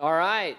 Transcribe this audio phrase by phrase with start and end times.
[0.00, 0.56] All right.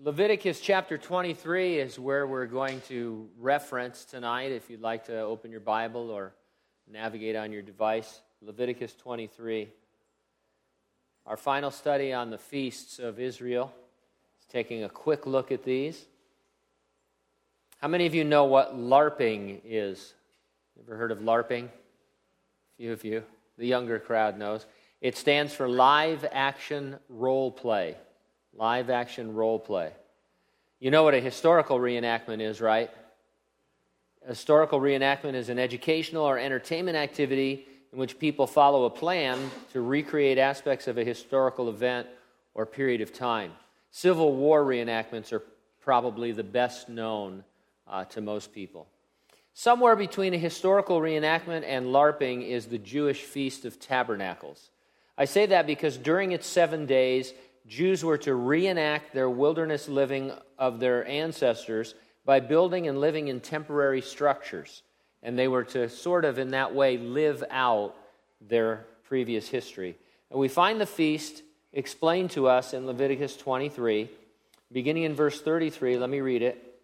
[0.00, 5.52] Leviticus chapter 23 is where we're going to reference tonight if you'd like to open
[5.52, 6.32] your Bible or
[6.90, 8.20] navigate on your device.
[8.42, 9.68] Leviticus 23.
[11.24, 13.72] Our final study on the feasts of Israel
[14.40, 16.06] is taking a quick look at these.
[17.80, 20.14] How many of you know what LARPing is?
[20.80, 21.66] Ever heard of LARPing?
[21.66, 23.22] A few of you.
[23.56, 24.66] The younger crowd knows.
[25.00, 27.98] It stands for live action role play.
[28.56, 29.92] Live action role play.
[30.78, 32.90] You know what a historical reenactment is, right?
[34.24, 39.50] A historical reenactment is an educational or entertainment activity in which people follow a plan
[39.72, 42.06] to recreate aspects of a historical event
[42.54, 43.52] or period of time.
[43.90, 45.42] Civil War reenactments are
[45.80, 47.44] probably the best known
[47.88, 48.86] uh, to most people.
[49.52, 54.70] Somewhere between a historical reenactment and LARPing is the Jewish Feast of Tabernacles.
[55.16, 57.32] I say that because during its seven days,
[57.66, 61.94] Jews were to reenact their wilderness living of their ancestors
[62.24, 64.82] by building and living in temporary structures.
[65.22, 67.94] And they were to sort of, in that way, live out
[68.40, 69.96] their previous history.
[70.30, 74.10] And we find the feast explained to us in Leviticus 23,
[74.70, 75.96] beginning in verse 33.
[75.96, 76.74] Let me read it.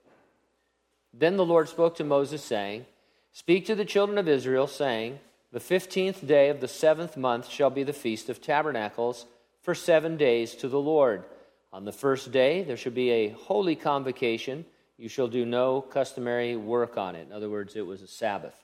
[1.13, 2.87] Then the Lord spoke to Moses, saying,
[3.33, 5.19] Speak to the children of Israel, saying,
[5.53, 9.27] The fifteenth day of the seventh month shall be the feast of tabernacles
[9.63, 11.25] for seven days to the Lord.
[11.73, 14.65] On the first day, there shall be a holy convocation.
[14.97, 17.27] You shall do no customary work on it.
[17.27, 18.55] In other words, it was a Sabbath.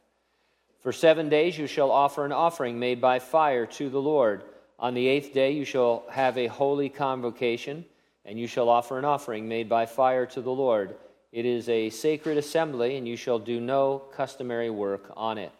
[0.80, 4.42] For seven days, you shall offer an offering made by fire to the Lord.
[4.78, 7.84] On the eighth day, you shall have a holy convocation,
[8.25, 10.97] and you shall offer an offering made by fire to the Lord.
[11.33, 15.53] It is a sacred assembly, and you shall do no customary work on it.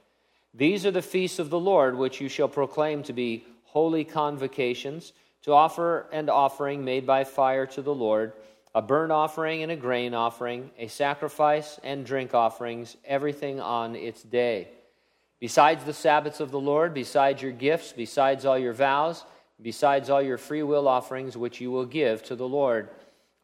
[0.55, 5.13] These are the feasts of the Lord, which you shall proclaim to be holy convocations
[5.47, 8.33] to offer an offering made by fire to the Lord,
[8.75, 14.23] a burnt offering and a grain offering, a sacrifice and drink offerings, everything on its
[14.23, 14.69] day.
[15.39, 19.25] Besides the Sabbaths of the Lord, besides your gifts, besides all your vows,
[19.63, 22.89] besides all your free will offerings which you will give to the Lord.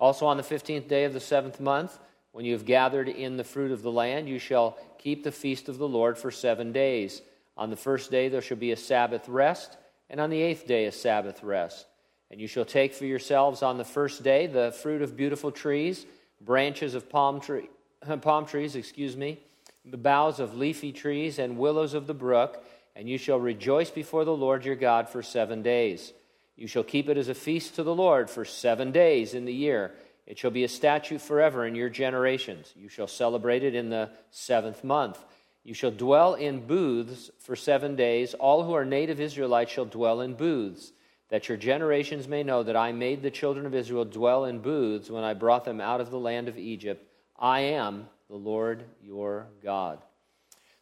[0.00, 1.98] Also on the fifteenth day of the seventh month,
[2.32, 5.68] when you have gathered in the fruit of the land, you shall keep the feast
[5.68, 7.22] of the Lord for seven days.
[7.56, 9.78] On the first day there shall be a Sabbath rest,
[10.10, 11.86] and on the eighth day a Sabbath rest.
[12.32, 16.06] And you shall take for yourselves on the first day the fruit of beautiful trees,
[16.40, 17.68] branches of palm, tree,
[18.22, 19.38] palm trees, excuse me,
[19.84, 22.64] the boughs of leafy trees, and willows of the brook,
[22.96, 26.14] and you shall rejoice before the Lord your God for seven days.
[26.56, 29.52] You shall keep it as a feast to the Lord for seven days in the
[29.52, 29.92] year.
[30.26, 32.72] It shall be a statute forever in your generations.
[32.74, 35.22] You shall celebrate it in the seventh month.
[35.64, 38.32] You shall dwell in booths for seven days.
[38.32, 40.92] All who are native Israelites shall dwell in booths
[41.32, 45.10] that your generations may know that I made the children of Israel dwell in booths
[45.10, 47.02] when I brought them out of the land of Egypt.
[47.38, 50.02] I am the Lord your God.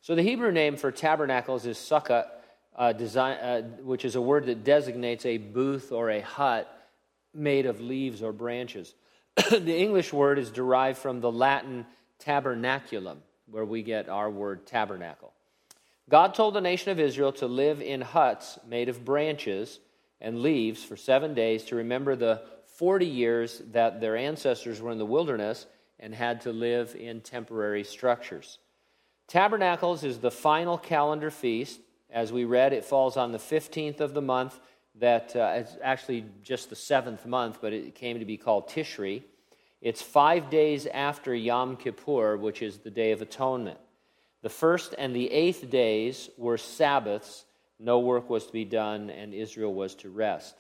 [0.01, 2.27] So the Hebrew name for tabernacles is sukkah,
[2.75, 6.67] uh, design, uh, which is a word that designates a booth or a hut
[7.33, 8.93] made of leaves or branches.
[9.53, 11.87] the English word is derived from the Latin
[12.21, 13.19] tabernaculum,
[13.49, 15.33] where we get our word tabernacle.
[16.09, 19.79] God told the nation of Israel to live in huts made of branches
[20.21, 22.43] and leaves for seven days to remember the
[22.77, 25.67] 40 years that their ancestors were in the wilderness
[25.99, 28.59] and had to live in temporary structures.
[29.29, 31.81] Tabernacles is the final calendar feast.
[32.11, 34.59] As we read, it falls on the 15th of the month,
[34.97, 39.23] that uh, it's actually just the seventh month, but it came to be called Tishri.
[39.81, 43.79] It's five days after Yom Kippur, which is the Day of Atonement.
[44.43, 47.45] The first and the eighth days were Sabbaths
[47.81, 50.55] no work was to be done, and Israel was to rest.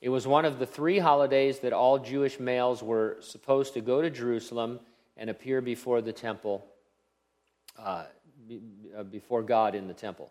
[0.00, 4.00] It was one of the three holidays that all Jewish males were supposed to go
[4.00, 4.80] to Jerusalem
[5.16, 6.64] and appear before the temple,
[7.78, 8.04] uh,
[8.96, 10.30] uh before God in the temple.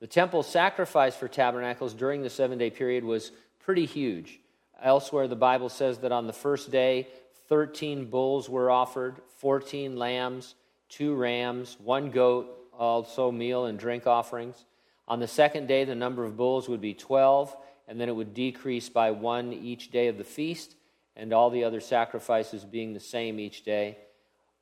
[0.00, 3.30] The temple sacrifice for tabernacles during the seven day period was
[3.60, 4.40] pretty huge.
[4.82, 7.06] Elsewhere, the Bible says that on the first day,
[7.48, 10.54] 13 bulls were offered, 14 lambs,
[10.88, 12.46] two rams, one goat,
[12.78, 14.64] also meal and drink offerings.
[15.10, 17.56] On the second day, the number of bulls would be 12,
[17.88, 20.76] and then it would decrease by one each day of the feast,
[21.16, 23.98] and all the other sacrifices being the same each day.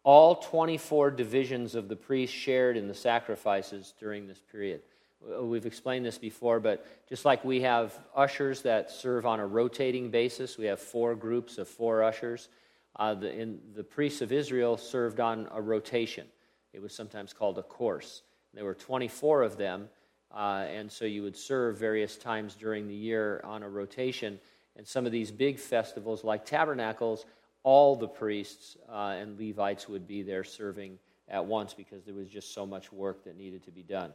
[0.05, 4.81] All 24 divisions of the priests shared in the sacrifices during this period.
[5.39, 10.11] We've explained this before, but just like we have ushers that serve on a rotating
[10.11, 12.49] basis, we have four groups of four ushers.
[12.97, 16.27] Uh, the, in, the priests of Israel served on a rotation.
[16.73, 18.23] It was sometimes called a course.
[18.55, 19.91] There were 24 of them,
[20.35, 24.39] uh, and so you would serve various times during the year on a rotation.
[24.77, 27.25] And some of these big festivals, like tabernacles,
[27.63, 30.99] all the priests uh, and Levites would be there serving
[31.29, 34.13] at once because there was just so much work that needed to be done.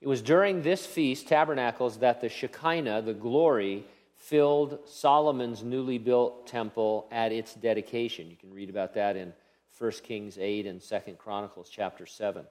[0.00, 6.46] It was during this feast, Tabernacles, that the Shekinah, the glory, filled Solomon's newly built
[6.46, 8.28] temple at its dedication.
[8.30, 9.32] You can read about that in
[9.78, 12.44] 1 Kings 8 and 2 Chronicles chapter 7.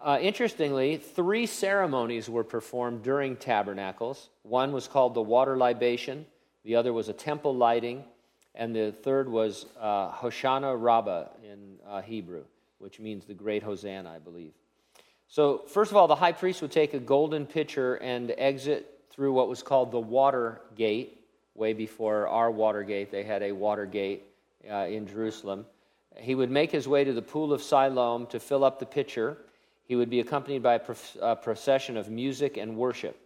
[0.00, 4.28] Uh, interestingly, three ceremonies were performed during tabernacles.
[4.42, 6.24] One was called the water libation,
[6.64, 8.04] the other was a temple lighting,
[8.54, 12.44] and the third was uh, Hoshana Rabbah in uh, Hebrew,
[12.78, 14.52] which means the great Hosanna, I believe.
[15.28, 19.32] So, first of all, the high priest would take a golden pitcher and exit through
[19.32, 21.14] what was called the water gate.
[21.54, 24.22] Way before our water gate, they had a water gate
[24.70, 25.66] uh, in Jerusalem.
[26.16, 29.36] He would make his way to the pool of Siloam to fill up the pitcher.
[29.88, 30.80] He would be accompanied by
[31.20, 33.18] a procession of music and worship.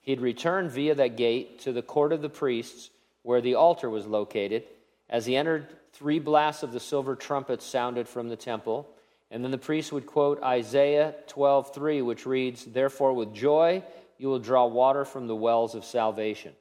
[0.00, 2.88] He'd return via that gate to the court of the priests,
[3.22, 4.64] where the altar was located.
[5.10, 8.88] As he entered, three blasts of the silver trumpets sounded from the temple.
[9.30, 13.82] And then the priest would quote Isaiah 12:3, which reads, "Therefore with joy
[14.16, 16.56] you will draw water from the wells of salvation."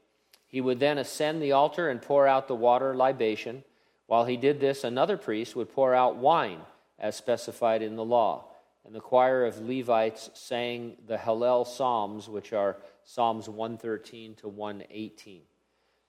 [0.48, 3.64] He would then ascend the altar and pour out the water libation.
[4.08, 6.66] While he did this, another priest would pour out wine
[7.00, 8.46] as specified in the law.
[8.86, 15.42] And the choir of Levites sang the Hallel Psalms, which are Psalms 113 to 118.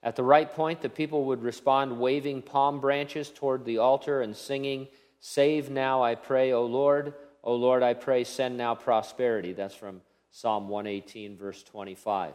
[0.03, 4.35] At the right point, the people would respond waving palm branches toward the altar and
[4.35, 4.87] singing,
[5.19, 7.15] Save now, I pray, O Lord.
[7.43, 9.53] O Lord, I pray, send now prosperity.
[9.53, 12.33] That's from Psalm 118, verse 25.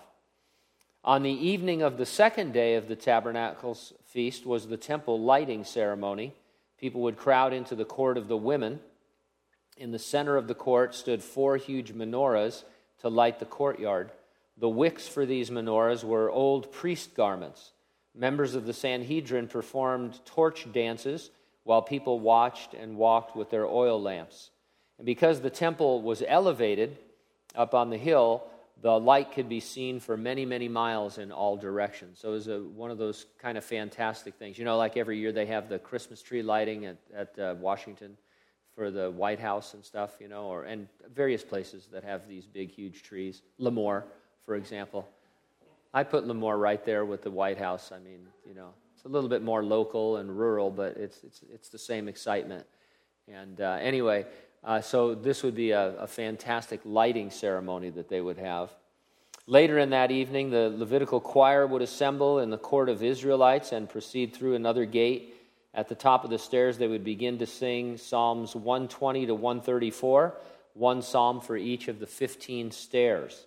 [1.05, 5.65] On the evening of the second day of the Tabernacles feast was the temple lighting
[5.65, 6.35] ceremony.
[6.79, 8.81] People would crowd into the court of the women.
[9.77, 12.65] In the center of the court stood four huge menorahs
[13.01, 14.11] to light the courtyard.
[14.59, 17.73] The wicks for these menorahs were old priest garments.
[18.15, 21.31] Members of the Sanhedrin performed torch dances
[21.65, 24.51] while people watched and walked with their oil lamps.
[24.99, 26.99] And because the temple was elevated
[27.55, 28.45] up on the hill,
[28.83, 32.19] the light could be seen for many, many miles in all directions.
[32.19, 34.59] So it was a, one of those kind of fantastic things.
[34.59, 38.17] You know, like every year they have the Christmas tree lighting at, at uh, Washington
[38.75, 42.47] for the White House and stuff, you know, or, and various places that have these
[42.47, 43.43] big, huge trees.
[43.61, 44.05] Lemoore,
[44.45, 45.09] for example.
[45.95, 47.93] I put Lemoore right there with the White House.
[47.93, 51.41] I mean, you know, it's a little bit more local and rural, but it's, it's,
[51.53, 52.67] it's the same excitement.
[53.29, 54.27] And uh, anyway,
[54.65, 58.71] uh, so this would be a, a, fantastic lighting ceremony that they would have.
[59.47, 63.89] Later in that evening, the Levitical choir would assemble in the court of Israelites and
[63.89, 65.35] proceed through another gate.
[65.75, 70.35] At the top of the stairs, they would begin to sing Psalms 120 to 134,
[70.75, 73.47] one psalm for each of the 15 stairs.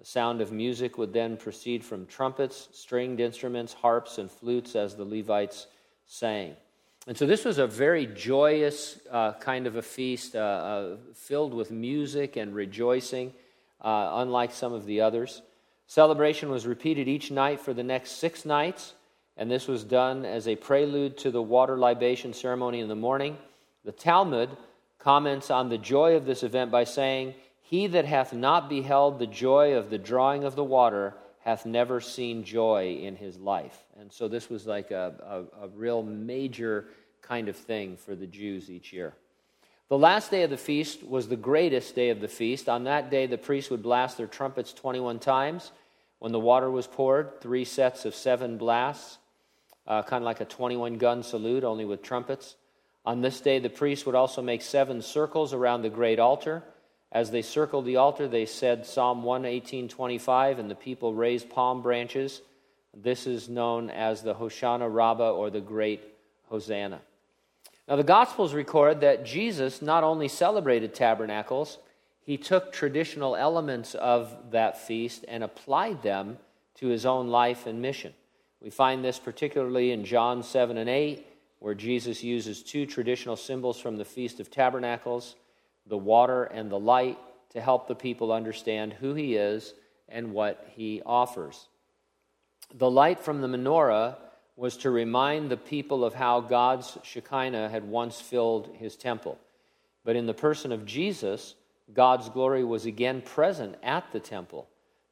[0.00, 4.96] The sound of music would then proceed from trumpets, stringed instruments, harps, and flutes as
[4.96, 5.66] the Levites
[6.06, 6.56] sang.
[7.06, 11.54] And so this was a very joyous uh, kind of a feast, uh, uh, filled
[11.54, 13.32] with music and rejoicing,
[13.80, 15.42] uh, unlike some of the others.
[15.86, 18.94] Celebration was repeated each night for the next six nights,
[19.40, 23.38] and this was done as a prelude to the water libation ceremony in the morning.
[23.86, 24.50] The Talmud
[24.98, 29.26] comments on the joy of this event by saying, he that hath not beheld the
[29.26, 33.78] joy of the drawing of the water hath never seen joy in his life.
[33.98, 36.88] And so this was like a, a, a real major
[37.22, 39.14] kind of thing for the Jews each year.
[39.88, 42.68] The last day of the feast was the greatest day of the feast.
[42.68, 45.72] On that day, the priests would blast their trumpets 21 times.
[46.18, 49.16] When the water was poured, three sets of seven blasts,
[49.86, 52.56] uh, kind of like a 21 gun salute, only with trumpets.
[53.04, 56.62] On this day, the priests would also make seven circles around the great altar.
[57.12, 62.42] As they circled the altar, they said Psalm 118:25, and the people raised palm branches.
[62.94, 66.02] This is known as the Hoshana Rabbah or the Great
[66.48, 67.00] Hosanna.
[67.88, 71.78] Now, the Gospels record that Jesus not only celebrated tabernacles,
[72.20, 76.38] he took traditional elements of that feast and applied them
[76.76, 78.14] to his own life and mission.
[78.60, 81.26] We find this particularly in John 7 and 8,
[81.60, 85.36] where Jesus uses two traditional symbols from the Feast of Tabernacles
[85.86, 87.18] the water and the light
[87.50, 89.74] to help the people understand who he is
[90.08, 91.68] and what he offers.
[92.74, 94.16] The light from the menorah
[94.56, 99.38] was to remind the people of how God's Shekinah had once filled his temple.
[100.04, 101.54] But in the person of Jesus,
[101.92, 104.68] God's glory was again present at the temple.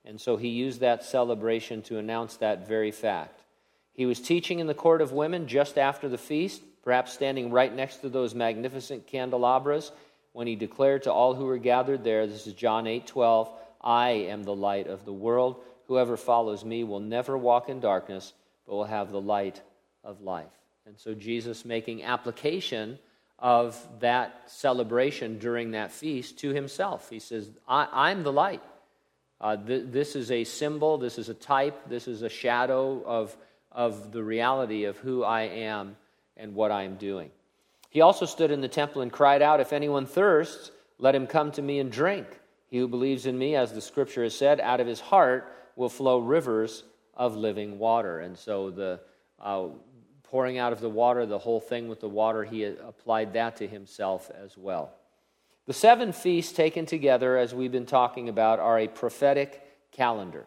[0.08, 3.44] And so he used that celebration to announce that very fact.
[3.92, 7.72] He was teaching in the court of women just after the feast, perhaps standing right
[7.72, 9.92] next to those magnificent candelabras
[10.32, 13.50] when he declared to all who were gathered there, this is John 8 12,
[13.82, 15.56] I am the light of the world.
[15.88, 18.32] Whoever follows me will never walk in darkness,
[18.64, 19.60] but will have the light
[20.04, 20.52] of life.
[20.86, 22.98] And so Jesus making application
[23.38, 27.10] of that celebration during that feast to himself.
[27.10, 28.62] He says, I, am the light.
[29.40, 33.36] Uh, th- this is a symbol, this is a type, this is a shadow of,
[33.70, 35.96] of the reality of who I am
[36.36, 37.30] and what I am doing.
[37.90, 41.52] He also stood in the temple and cried out, If anyone thirsts, let him come
[41.52, 42.26] to me and drink.
[42.68, 45.88] He who believes in me, as the scripture has said, out of his heart will
[45.88, 48.20] flow rivers of living water.
[48.20, 49.00] And so the
[49.40, 49.68] uh,
[50.24, 53.66] pouring out of the water, the whole thing with the water, he applied that to
[53.66, 54.92] himself as well.
[55.68, 60.46] The seven feasts taken together, as we've been talking about, are a prophetic calendar.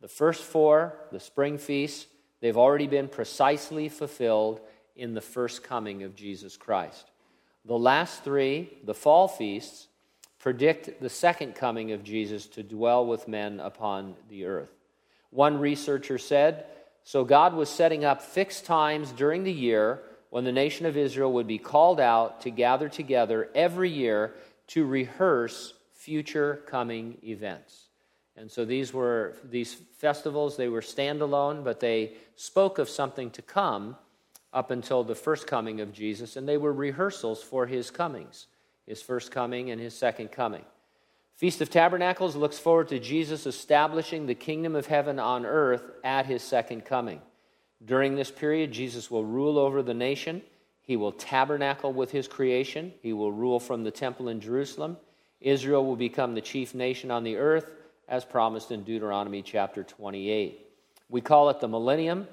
[0.00, 2.06] The first four, the spring feasts,
[2.40, 4.62] they've already been precisely fulfilled
[4.96, 7.10] in the first coming of Jesus Christ.
[7.66, 9.88] The last three, the fall feasts,
[10.38, 14.72] predict the second coming of Jesus to dwell with men upon the earth.
[15.28, 16.64] One researcher said,
[17.04, 20.00] So God was setting up fixed times during the year
[20.30, 24.32] when the nation of Israel would be called out to gather together every year
[24.72, 27.88] to rehearse future coming events.
[28.36, 33.42] And so these were these festivals, they were standalone, but they spoke of something to
[33.42, 33.96] come
[34.50, 38.46] up until the first coming of Jesus, and they were rehearsals for his comings,
[38.86, 40.64] his first coming and his second coming.
[41.34, 46.24] Feast of Tabernacles looks forward to Jesus establishing the kingdom of heaven on earth at
[46.24, 47.20] his second coming.
[47.84, 50.40] During this period, Jesus will rule over the nation.
[50.82, 52.92] He will tabernacle with his creation.
[53.00, 54.96] He will rule from the temple in Jerusalem.
[55.40, 57.70] Israel will become the chief nation on the earth,
[58.08, 60.66] as promised in Deuteronomy chapter 28.
[61.08, 62.26] We call it the millennium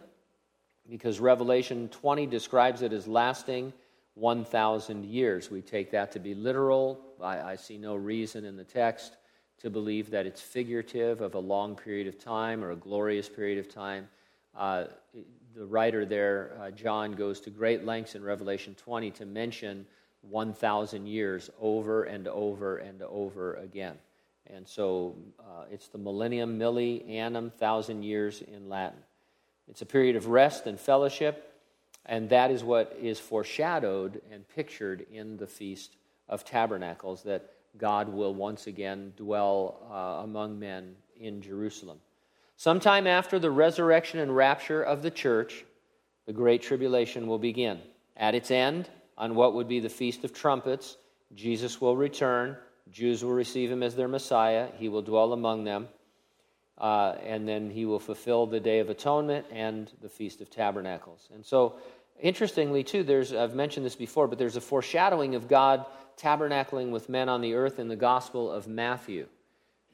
[0.89, 3.71] because Revelation 20 describes it as lasting
[4.15, 5.51] 1,000 years.
[5.51, 6.99] We take that to be literal.
[7.21, 9.17] I, I, see no reason in the text
[9.59, 13.59] to believe that it's figurative of a long period of time or a glorious period
[13.59, 14.07] of time.
[14.59, 14.83] Uh,
[15.55, 19.85] the writer there, uh, John, goes to great lengths in Revelation 20 to mention
[20.21, 23.97] 1,000 years over and over and over again.
[24.47, 28.99] And so uh, it's the millennium, milli, annum, thousand years in Latin.
[29.69, 31.53] It's a period of rest and fellowship,
[32.05, 35.95] and that is what is foreshadowed and pictured in the Feast
[36.27, 41.99] of Tabernacles that God will once again dwell uh, among men in Jerusalem.
[42.59, 45.63] Sometime after the resurrection and rapture of the church,
[46.25, 47.79] the Great Tribulation will begin.
[48.17, 50.97] At its end, on what would be the Feast of Trumpets,
[51.33, 52.57] Jesus will return.
[52.91, 54.67] Jews will receive him as their Messiah.
[54.75, 55.87] He will dwell among them
[56.77, 61.29] uh, and then he will fulfill the Day of Atonement and the Feast of Tabernacles.
[61.33, 61.77] And so,
[62.19, 65.85] interestingly, too, there's, I've mentioned this before, but there's a foreshadowing of God
[66.17, 69.27] tabernacling with men on the earth in the Gospel of Matthew.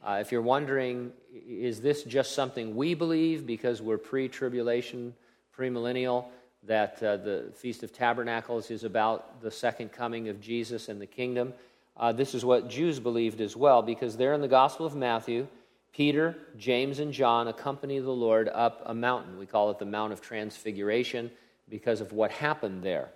[0.03, 1.11] Uh, if you're wondering,
[1.47, 5.13] is this just something we believe because we're pre tribulation,
[5.57, 6.25] premillennial,
[6.63, 11.07] that uh, the Feast of Tabernacles is about the second coming of Jesus and the
[11.07, 11.53] kingdom?
[11.97, 15.47] Uh, this is what Jews believed as well, because there in the Gospel of Matthew,
[15.93, 19.39] Peter, James, and John accompany the Lord up a mountain.
[19.39, 21.31] We call it the Mount of Transfiguration
[21.69, 23.09] because of what happened there.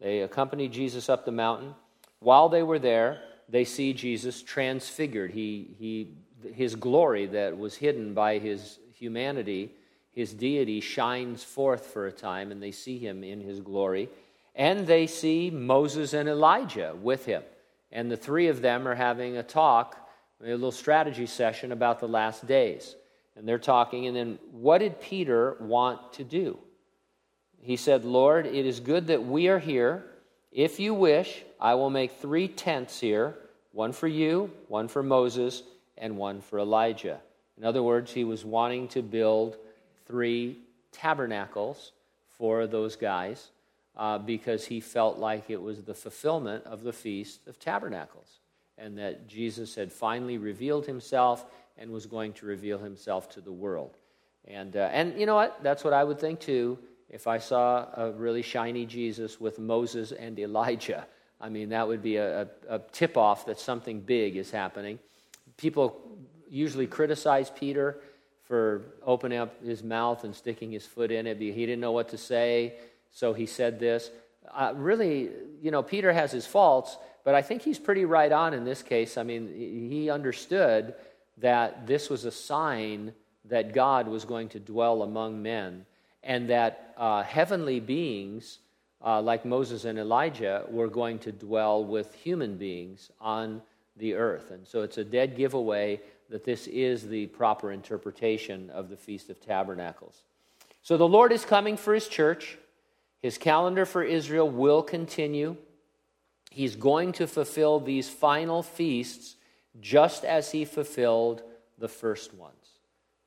[0.00, 1.74] They accompany Jesus up the mountain.
[2.20, 5.32] While they were there, they see Jesus transfigured.
[5.32, 6.08] He, he,
[6.54, 9.72] his glory that was hidden by his humanity,
[10.12, 14.08] his deity, shines forth for a time, and they see him in his glory.
[14.54, 17.42] And they see Moses and Elijah with him.
[17.92, 19.96] And the three of them are having a talk
[20.42, 22.96] a little strategy session about the last days.
[23.36, 26.58] And they're talking, and then what did Peter want to do?
[27.60, 30.04] He said, Lord, it is good that we are here.
[30.52, 33.36] If you wish, I will make three tents here
[33.72, 35.62] one for you, one for Moses,
[35.96, 37.20] and one for Elijah.
[37.56, 39.56] In other words, he was wanting to build
[40.06, 40.58] three
[40.90, 41.92] tabernacles
[42.26, 43.50] for those guys
[43.96, 48.40] uh, because he felt like it was the fulfillment of the Feast of Tabernacles
[48.76, 51.44] and that Jesus had finally revealed himself
[51.76, 53.98] and was going to reveal himself to the world.
[54.46, 55.62] And, uh, and you know what?
[55.62, 56.78] That's what I would think too
[57.10, 61.06] if I saw a really shiny Jesus with Moses and Elijah.
[61.40, 64.98] I mean, that would be a, a, tip off that something big is happening.
[65.56, 66.00] People
[66.48, 68.00] usually criticize Peter
[68.44, 71.38] for opening up his mouth and sticking his foot in it.
[71.38, 72.74] He didn't know what to say,
[73.10, 74.10] so he said this.
[74.52, 75.30] Uh, really,
[75.62, 78.82] you know, Peter has his faults, but I think he's pretty right on in this
[78.82, 79.16] case.
[79.16, 79.48] I mean,
[79.90, 80.94] he understood
[81.38, 83.14] that this was a sign
[83.46, 85.86] that God was going to dwell among men
[86.22, 88.58] and that uh, heavenly beings
[89.04, 93.62] uh, like Moses and Elijah were going to dwell with human beings on
[93.96, 94.50] the earth.
[94.50, 99.30] And so it's a dead giveaway that this is the proper interpretation of the Feast
[99.30, 100.24] of Tabernacles.
[100.82, 102.58] So the Lord is coming for his church.
[103.20, 105.56] His calendar for Israel will continue.
[106.50, 109.36] He's going to fulfill these final feasts
[109.80, 111.42] just as he fulfilled
[111.78, 112.54] the first ones.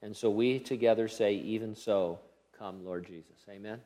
[0.03, 2.19] And so we together say, Even so,
[2.63, 3.45] come, Lord Jesus.
[3.49, 3.79] Amen.